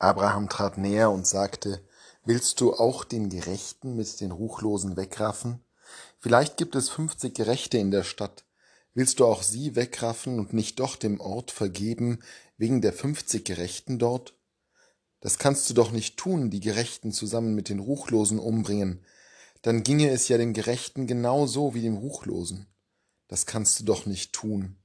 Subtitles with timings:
[0.00, 1.84] Abraham trat näher und sagte,
[2.24, 5.62] Willst du auch den Gerechten mit den Ruchlosen wegraffen?
[6.18, 8.44] Vielleicht gibt es fünfzig Gerechte in der Stadt.
[8.94, 12.20] Willst du auch sie wegraffen und nicht doch dem Ort vergeben
[12.56, 14.38] wegen der fünfzig Gerechten dort?
[15.20, 19.04] Das kannst du doch nicht tun, die Gerechten zusammen mit den Ruchlosen umbringen.
[19.60, 22.66] Dann ginge es ja dem Gerechten genauso wie dem Ruchlosen.
[23.28, 24.76] Das kannst du doch nicht tun.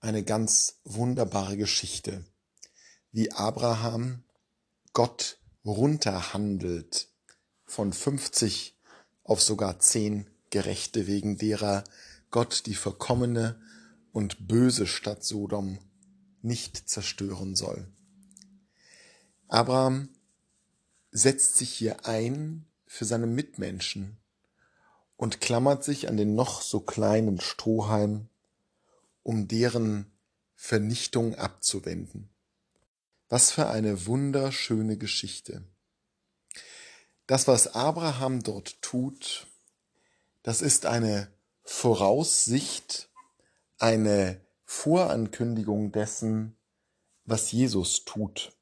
[0.00, 2.24] Eine ganz wunderbare Geschichte
[3.18, 4.22] wie Abraham
[4.92, 7.08] Gott runterhandelt
[7.64, 8.78] von 50
[9.24, 11.82] auf sogar 10 Gerechte, wegen derer
[12.30, 13.60] Gott die verkommene
[14.12, 15.78] und böse Stadt Sodom
[16.42, 17.88] nicht zerstören soll.
[19.48, 20.10] Abraham
[21.10, 24.16] setzt sich hier ein für seine Mitmenschen
[25.16, 28.28] und klammert sich an den noch so kleinen Strohhalm,
[29.24, 30.06] um deren
[30.54, 32.30] Vernichtung abzuwenden.
[33.28, 35.62] Was für eine wunderschöne Geschichte.
[37.26, 39.46] Das, was Abraham dort tut,
[40.42, 41.30] das ist eine
[41.62, 43.10] Voraussicht,
[43.78, 46.56] eine Vorankündigung dessen,
[47.24, 48.56] was Jesus tut,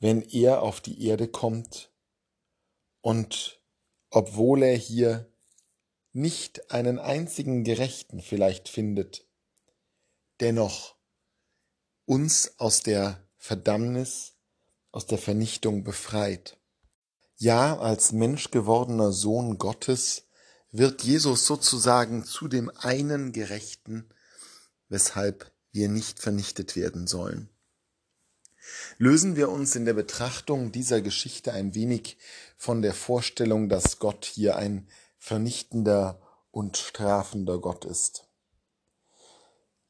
[0.00, 1.92] wenn er auf die Erde kommt
[3.00, 3.60] und
[4.10, 5.32] obwohl er hier
[6.12, 9.28] nicht einen einzigen Gerechten vielleicht findet,
[10.40, 10.96] dennoch
[12.06, 14.32] uns aus der Verdammnis,
[14.90, 16.58] aus der Vernichtung befreit.
[17.36, 20.24] Ja, als Mensch gewordener Sohn Gottes
[20.72, 24.08] wird Jesus sozusagen zu dem einen Gerechten,
[24.88, 27.48] weshalb wir nicht vernichtet werden sollen.
[28.98, 32.18] Lösen wir uns in der Betrachtung dieser Geschichte ein wenig
[32.56, 38.25] von der Vorstellung, dass Gott hier ein vernichtender und strafender Gott ist.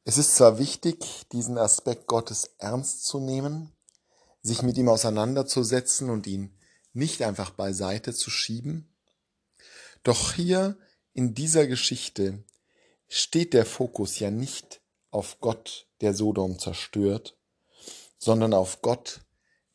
[0.09, 3.73] Es ist zwar wichtig, diesen Aspekt Gottes ernst zu nehmen,
[4.41, 6.57] sich mit ihm auseinanderzusetzen und ihn
[6.93, 8.89] nicht einfach beiseite zu schieben,
[10.05, 10.78] doch hier
[11.12, 12.44] in dieser Geschichte
[13.09, 14.81] steht der Fokus ja nicht
[15.11, 17.37] auf Gott, der Sodom zerstört,
[18.17, 19.23] sondern auf Gott,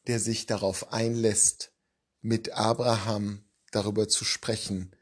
[0.07, 1.73] der sich darauf einlässt,
[2.21, 4.95] mit Abraham darüber zu sprechen,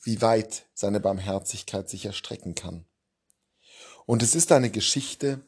[0.00, 2.86] wie weit seine Barmherzigkeit sich erstrecken kann.
[4.06, 5.40] Und es ist eine Geschichte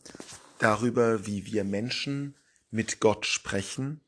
[0.59, 2.35] darüber, wie wir Menschen
[2.71, 4.01] mit Gott sprechen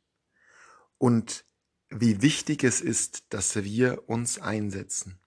[0.99, 1.45] und
[1.91, 5.19] wie wichtig es ist, dass wir uns einsetzen.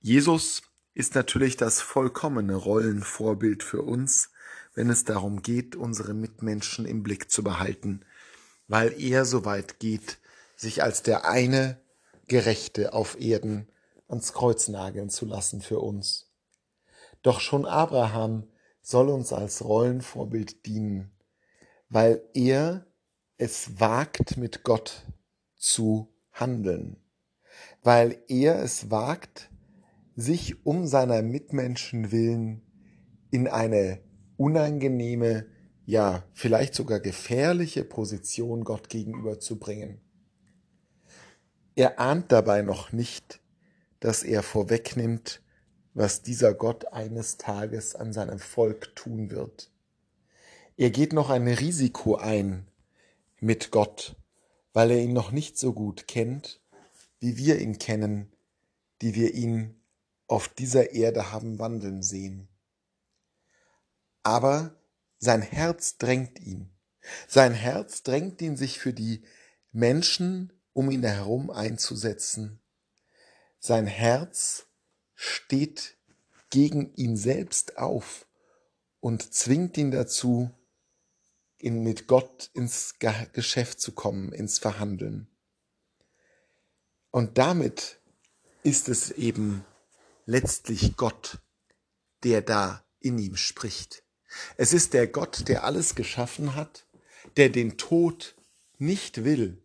[0.00, 0.62] Jesus
[0.94, 4.30] ist natürlich das vollkommene Rollenvorbild für uns,
[4.74, 8.04] wenn es darum geht, unsere Mitmenschen im Blick zu behalten,
[8.68, 10.18] weil er so weit geht,
[10.56, 11.80] sich als der eine
[12.28, 13.68] Gerechte auf Erden
[14.08, 16.25] ans Kreuz nageln zu lassen für uns.
[17.26, 18.44] Doch schon Abraham
[18.82, 21.10] soll uns als Rollenvorbild dienen,
[21.88, 22.86] weil er
[23.36, 25.04] es wagt, mit Gott
[25.56, 27.02] zu handeln,
[27.82, 29.50] weil er es wagt,
[30.14, 32.62] sich um seiner Mitmenschen willen
[33.32, 33.98] in eine
[34.36, 35.46] unangenehme,
[35.84, 40.00] ja vielleicht sogar gefährliche Position Gott gegenüber zu bringen.
[41.74, 43.40] Er ahnt dabei noch nicht,
[43.98, 45.42] dass er vorwegnimmt,
[45.96, 49.70] was dieser Gott eines Tages an seinem Volk tun wird.
[50.76, 52.66] Er geht noch ein Risiko ein
[53.40, 54.14] mit Gott,
[54.74, 56.60] weil er ihn noch nicht so gut kennt,
[57.18, 58.30] wie wir ihn kennen,
[59.00, 59.80] die wir ihn
[60.26, 62.46] auf dieser Erde haben wandeln sehen.
[64.22, 64.74] Aber
[65.16, 66.68] sein Herz drängt ihn.
[67.26, 69.22] Sein Herz drängt ihn, sich für die
[69.72, 72.60] Menschen um ihn herum einzusetzen.
[73.60, 74.66] Sein Herz
[75.16, 75.96] steht
[76.50, 78.26] gegen ihn selbst auf
[79.00, 80.50] und zwingt ihn dazu,
[81.58, 82.96] in, mit Gott ins
[83.32, 85.26] Geschäft zu kommen, ins Verhandeln.
[87.10, 87.98] Und damit
[88.62, 89.64] ist es eben
[90.26, 91.38] letztlich Gott,
[92.24, 94.02] der da in ihm spricht.
[94.56, 96.86] Es ist der Gott, der alles geschaffen hat,
[97.36, 98.34] der den Tod
[98.78, 99.62] nicht will,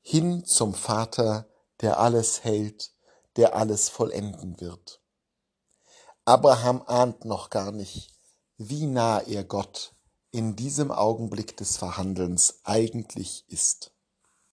[0.07, 1.49] hin zum Vater,
[1.81, 2.93] der alles hält,
[3.37, 5.01] der alles vollenden wird.
[6.25, 8.11] Abraham ahnt noch gar nicht,
[8.57, 9.95] wie nah er Gott
[10.29, 13.94] in diesem Augenblick des Verhandelns eigentlich ist.